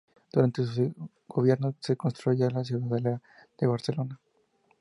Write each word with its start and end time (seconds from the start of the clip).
Durante 0.33 0.65
su 0.65 0.91
gobierno 1.27 1.75
se 1.79 1.95
construyó 1.95 2.49
la 2.49 2.65
Ciudadela 2.65 3.21
de 3.55 3.67
Barcelona. 3.67 4.19